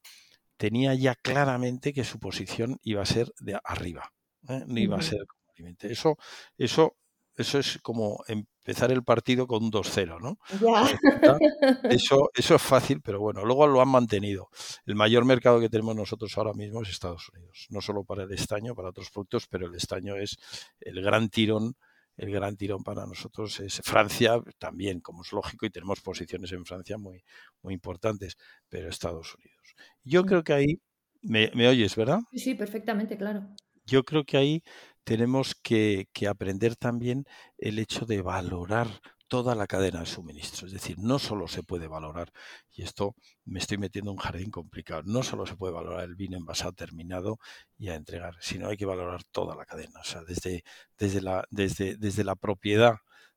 [0.56, 4.12] tenía ya claramente que su posición iba a ser de arriba,
[4.48, 4.64] ¿eh?
[4.66, 5.68] no iba a ser como.
[5.82, 6.16] Eso,
[6.56, 6.96] eso
[7.36, 8.22] eso es como
[8.64, 10.38] empezar el partido con un 2-0, ¿no?
[11.90, 14.48] Eso, eso es fácil, pero bueno, luego lo han mantenido.
[14.86, 18.32] El mayor mercado que tenemos nosotros ahora mismo es Estados Unidos, no solo para el
[18.32, 20.38] estaño, para otros productos, pero el estaño es
[20.80, 21.74] el gran tirón.
[22.16, 26.64] El gran tirón para nosotros es Francia también, como es lógico, y tenemos posiciones en
[26.64, 27.24] Francia muy,
[27.60, 28.36] muy importantes,
[28.68, 29.74] pero Estados Unidos.
[30.04, 30.80] Yo creo que ahí,
[31.22, 32.20] me, me oyes, ¿verdad?
[32.32, 33.48] Sí, perfectamente, claro.
[33.84, 34.62] Yo creo que ahí
[35.04, 37.26] tenemos que, aprender también
[37.58, 38.88] el hecho de valorar
[39.28, 40.66] toda la cadena de suministro.
[40.66, 42.32] Es decir, no solo se puede valorar,
[42.72, 46.14] y esto me estoy metiendo en un jardín complicado, no solo se puede valorar el
[46.16, 47.38] vino envasado terminado
[47.78, 50.00] y a entregar, sino hay que valorar toda la cadena.
[50.00, 50.64] O sea, desde,
[50.98, 52.96] desde, la, desde, desde la propiedad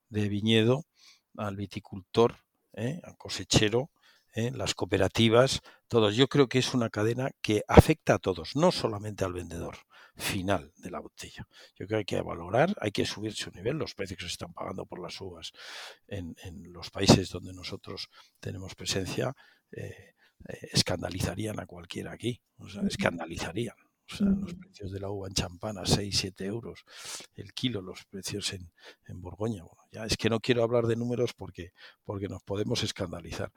[0.09, 0.85] de viñedo
[1.37, 2.37] al viticultor,
[2.73, 2.99] ¿eh?
[3.03, 3.91] al cosechero,
[4.33, 4.51] ¿eh?
[4.53, 6.15] las cooperativas, todos.
[6.15, 9.77] Yo creo que es una cadena que afecta a todos, no solamente al vendedor
[10.17, 11.47] final de la botella.
[11.75, 14.31] Yo creo que hay que valorar, hay que subir su nivel, los precios que se
[14.31, 15.51] están pagando por las uvas
[16.07, 16.35] en,
[16.71, 18.09] los países donde nosotros
[18.39, 19.33] tenemos presencia.
[19.71, 20.13] Eh,
[20.47, 23.75] eh, escandalizarían a cualquiera aquí, o sea, escandalizarían.
[24.09, 26.85] O sea, los precios de la uva en champán a 6, 7 euros
[27.35, 28.71] el kilo, los precios en,
[29.05, 29.63] en Borgoña.
[29.63, 31.73] Bueno, ya es que no quiero hablar de números porque,
[32.05, 33.51] porque nos podemos escandalizar.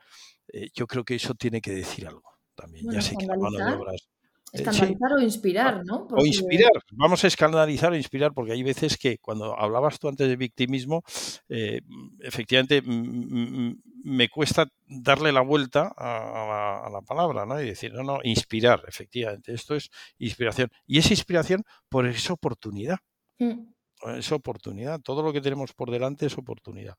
[0.48, 2.90] Eh, yo creo que eso tiene que decir algo también.
[2.90, 4.09] ya sé que la mano de obras
[4.52, 6.06] escandalizar o inspirar, ¿no?
[6.10, 10.28] O inspirar, vamos a escandalizar o inspirar, porque hay veces que cuando hablabas tú antes
[10.28, 11.02] de victimismo,
[11.48, 11.80] eh,
[12.20, 17.60] efectivamente me cuesta darle la vuelta a, la, palabra, ¿no?
[17.60, 20.70] Y decir, no, no, inspirar, efectivamente, esto es inspiración.
[20.86, 22.98] Y es inspiración por esa oportunidad.
[23.38, 23.72] Mm.
[24.16, 26.96] Es oportunidad, todo lo que tenemos por delante es oportunidad.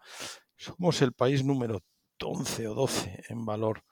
[0.55, 1.81] Somos el país número
[2.29, 3.83] 11 o 12 en valor,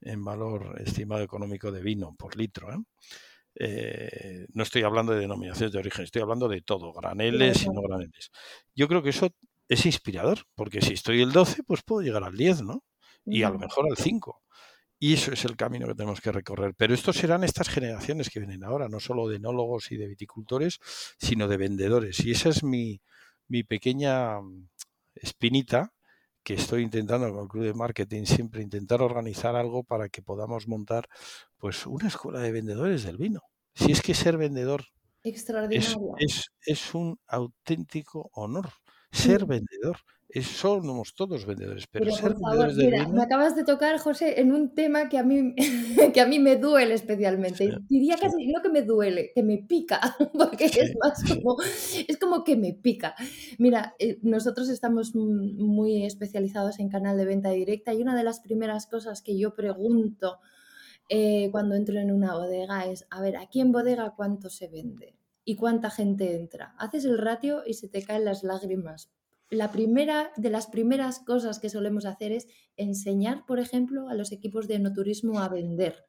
[0.00, 2.72] en valor estimado económico de vino por litro.
[2.72, 2.78] ¿eh?
[3.56, 7.82] Eh, no estoy hablando de denominaciones de origen, estoy hablando de todo, graneles y no
[7.82, 8.30] graneles.
[8.74, 9.30] Yo creo que eso
[9.68, 12.84] es inspirador, porque si estoy el 12, pues puedo llegar al 10, ¿no?
[13.24, 14.42] Y a lo mejor al 5.
[15.00, 16.74] Y eso es el camino que tenemos que recorrer.
[16.76, 20.80] Pero estos serán estas generaciones que vienen ahora, no solo de enólogos y de viticultores,
[21.18, 22.24] sino de vendedores.
[22.24, 23.00] Y esa es mi,
[23.46, 24.38] mi pequeña
[25.14, 25.92] espinita
[26.42, 30.66] que estoy intentando con el Club de Marketing siempre intentar organizar algo para que podamos
[30.68, 31.08] montar
[31.58, 33.40] pues una escuela de vendedores del vino.
[33.74, 34.84] Si es que ser vendedor
[35.22, 38.70] es, es, un auténtico honor.
[39.10, 39.96] Ser vendedor.
[40.42, 45.08] Somos todos vendedores, pero, ser vendedores mira, me acabas de tocar, José, en un tema
[45.08, 45.54] que a mí,
[46.14, 47.70] que a mí me duele especialmente.
[47.88, 49.98] Diría casi no que me duele, que me pica,
[50.34, 51.56] porque es más como,
[52.06, 53.14] es como que me pica.
[53.58, 58.40] Mira, eh, nosotros estamos muy especializados en canal de venta directa y una de las
[58.40, 60.40] primeras cosas que yo pregunto
[61.08, 65.17] eh, cuando entro en una bodega es, a ver, aquí en bodega cuánto se vende
[65.48, 66.74] y cuánta gente entra.
[66.78, 69.10] Haces el ratio y se te caen las lágrimas
[69.50, 74.32] la primera de las primeras cosas que solemos hacer es enseñar, por ejemplo, a los
[74.32, 76.04] equipos de enoturismo a vender.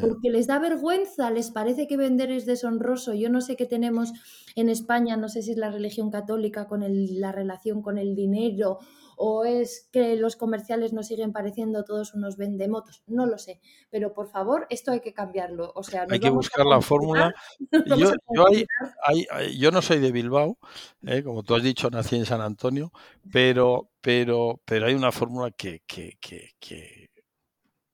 [0.00, 3.14] Porque les da vergüenza, les parece que vender es deshonroso.
[3.14, 4.12] Yo no sé qué tenemos
[4.54, 8.78] en España, no sé si es la religión católica con la relación con el dinero
[9.20, 13.60] o es que los comerciales nos siguen pareciendo todos unos vendemotos, no lo sé,
[13.90, 15.72] pero por favor, esto hay que cambiarlo.
[15.74, 17.34] O sea, hay que buscar la fórmula.
[19.58, 20.56] Yo, no soy de Bilbao,
[21.04, 21.24] ¿eh?
[21.24, 22.92] como tú has dicho, nací en San Antonio,
[23.32, 27.10] pero, pero, pero hay una fórmula que, que, que,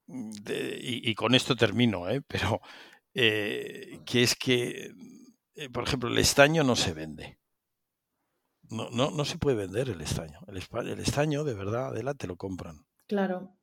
[0.06, 2.20] y, con esto termino, ¿eh?
[2.26, 2.60] pero
[3.14, 4.92] eh, que es que,
[5.72, 7.38] por ejemplo, el estaño no se vende.
[8.70, 10.40] No, no, no se puede vender el estaño.
[10.48, 12.86] El, el estaño, de verdad, Adela, te lo compran.
[13.06, 13.56] Claro.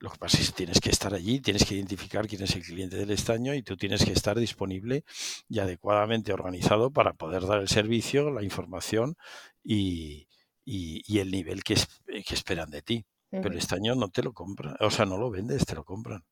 [0.00, 2.62] Lo que pasa es que tienes que estar allí, tienes que identificar quién es el
[2.62, 5.04] cliente del estaño y tú tienes que estar disponible
[5.46, 9.16] y adecuadamente organizado para poder dar el servicio, la información
[9.62, 10.26] y,
[10.64, 13.04] y, el nivel que, que, esperan de ti.
[13.28, 16.24] Pero el estaño no te lo compran, o sea, no lo vendes, te lo compran.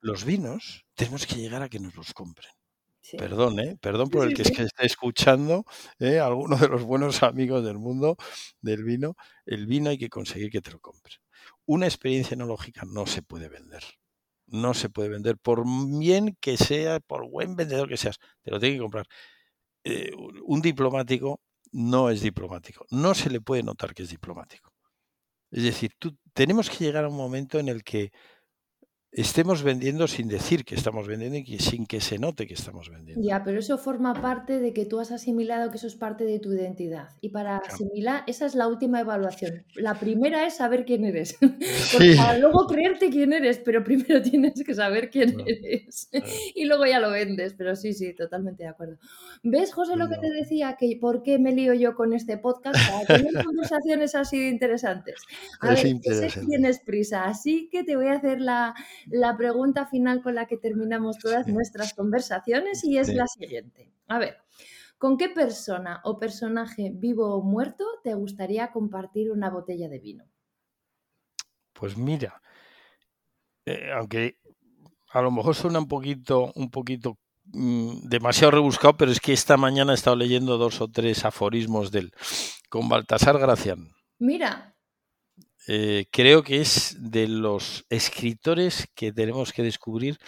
[0.00, 2.50] Los vinos tenemos que llegar a que nos los compren.
[3.16, 3.76] Perdón, ¿eh?
[3.80, 5.64] Perdón por el que, esté escuchando,
[5.98, 6.18] ¿eh?
[6.18, 8.16] alguno de los buenos amigos del mundo
[8.60, 9.16] del vino.
[9.46, 11.14] El vino hay que conseguir que te lo compre.
[11.66, 13.82] Una experiencia enológica no se puede vender.
[14.46, 15.64] No se puede vender, por
[15.98, 19.06] bien que sea, por buen vendedor que seas, te lo tiene que comprar.
[19.84, 20.10] Eh,
[20.44, 21.40] un diplomático
[21.72, 22.84] no es diplomático.
[22.90, 24.72] No se le puede notar que es diplomático.
[25.50, 28.12] Es decir, tú, tenemos que llegar a un momento en el que
[29.12, 33.26] estemos vendiendo sin decir que estamos vendiendo y sin que se note que estamos vendiendo.
[33.26, 36.38] Ya, pero eso forma parte de que tú has asimilado que eso es parte de
[36.38, 37.08] tu identidad.
[37.20, 39.64] Y para asimilar, esa es la última evaluación.
[39.74, 41.36] La primera es saber quién eres.
[42.16, 46.08] Para luego creerte quién eres, pero primero tienes que saber quién eres.
[46.54, 47.54] Y luego ya lo vendes.
[47.54, 48.98] Pero sí, sí, totalmente de acuerdo.
[49.42, 50.76] ¿Ves, José, lo que te decía?
[50.78, 55.16] Que por qué me lío yo con este podcast para tener conversaciones así de interesantes.
[55.60, 56.00] A ver,
[56.46, 58.74] tienes prisa, así que te voy a hacer la
[59.06, 63.92] la pregunta final con la que terminamos todas nuestras conversaciones y es la siguiente.
[64.08, 64.38] A ver,
[64.98, 70.24] ¿con qué persona o personaje vivo o muerto te gustaría compartir una botella de vino?
[71.72, 72.42] Pues mira,
[73.64, 74.36] eh, aunque
[75.12, 79.56] a lo mejor suena un poquito, un poquito mm, demasiado rebuscado, pero es que esta
[79.56, 82.12] mañana he estado leyendo dos o tres aforismos del
[82.68, 83.92] con Baltasar Gracián.
[84.18, 84.69] Mira,
[85.66, 90.18] eh, creo que es de los escritores que tenemos que descubrir,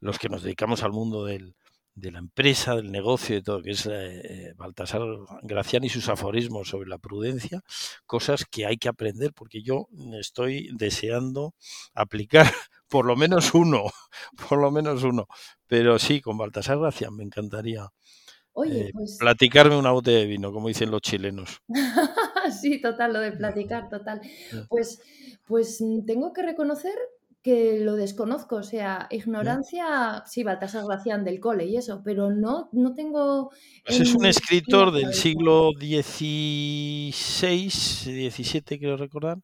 [0.00, 1.54] los que nos dedicamos al mundo de
[1.94, 5.02] la empresa, del negocio y todo, que es eh, Baltasar
[5.42, 7.62] Gracián y sus aforismos sobre la prudencia,
[8.06, 11.54] cosas que hay que aprender porque yo estoy deseando
[11.94, 12.46] aplicar
[12.88, 13.84] por lo menos uno,
[14.48, 15.26] por lo menos uno.
[15.66, 17.90] Pero sí, con Baltasar Gracián me encantaría
[18.58, 19.16] Oye, eh, pues...
[19.20, 21.60] platicarme una botella de vino, como dicen los chilenos.
[22.60, 24.20] sí, total, lo de platicar, total.
[24.68, 25.00] Pues,
[25.46, 26.94] pues mm, tengo que reconocer
[27.42, 32.68] que lo desconozco, o sea, ignorancia, sí, Baltasar Gracián del cole y eso, pero no,
[32.72, 33.50] no tengo...
[33.86, 39.38] Pues es un escritor del siglo XVI, XVII, quiero recordar,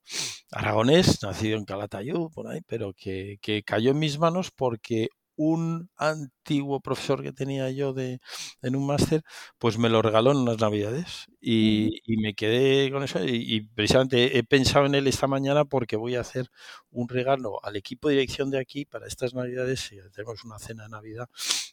[0.51, 5.91] aragonés, nacido en Calatayud, por ahí, pero que, que cayó en mis manos porque un
[5.97, 8.21] antiguo profesor que tenía yo de,
[8.63, 9.23] en un máster,
[9.59, 14.45] pues me lo regaló en unas navidades y, me quedé con eso y, precisamente he
[14.45, 16.49] pensado en él esta mañana porque voy a hacer
[16.91, 19.91] un regalo al equipo de dirección de aquí para estas navidades.
[20.15, 21.29] Tenemos una cena de Navidad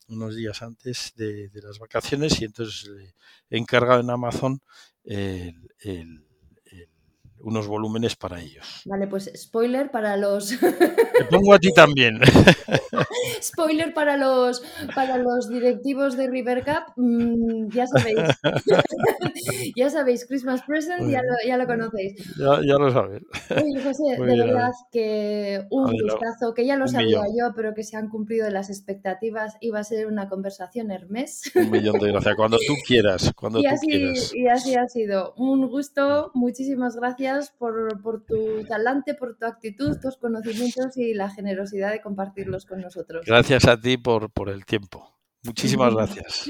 [0.08, 2.90] unos días antes de, las vacaciones y entonces
[3.50, 4.62] he encargado en Amazon
[5.04, 6.31] el
[7.44, 8.82] unos volúmenes para ellos.
[8.86, 10.50] Vale, pues spoiler para los.
[10.60, 12.20] Te pongo a ti también.
[13.42, 14.64] spoiler para los
[14.96, 16.94] para los directivos de River Cup.
[16.96, 18.20] Mm, ya sabéis.
[19.76, 22.16] ya sabéis, Christmas Present, ya lo, ya lo, conocéis.
[22.38, 23.24] Ya, lo sabéis.
[23.50, 27.98] Oye, José, de verdad que un gustazo, que ya lo sabía yo, pero que se
[27.98, 29.56] han cumplido las expectativas.
[29.62, 31.52] Iba a ser una conversación Hermes.
[31.56, 32.36] Un millón de gracias.
[32.36, 33.32] Cuando tú quieras.
[33.36, 34.36] Cuando y, tú así, quieras.
[34.36, 35.34] y así ha sido.
[35.38, 36.32] Un gusto.
[36.34, 42.66] Muchísimas gracias por, tu talante, por tu actitud, tus conocimientos y la generosidad de compartirlos
[42.66, 43.26] con nosotros.
[43.26, 45.18] Gracias a ti por, por el tiempo.
[45.44, 46.50] Muchísimas gracias.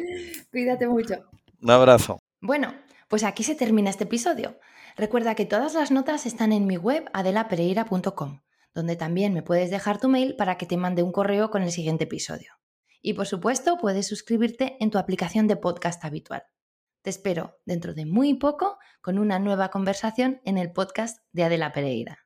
[0.51, 1.15] Cuídate mucho.
[1.61, 2.19] Un abrazo.
[2.41, 2.73] Bueno,
[3.07, 4.57] pues aquí se termina este episodio.
[4.97, 8.41] Recuerda que todas las notas están en mi web adelapereira.com,
[8.73, 11.71] donde también me puedes dejar tu mail para que te mande un correo con el
[11.71, 12.53] siguiente episodio.
[13.01, 16.43] Y por supuesto, puedes suscribirte en tu aplicación de podcast habitual.
[17.01, 21.71] Te espero dentro de muy poco con una nueva conversación en el podcast de Adela
[21.71, 22.19] Pereira.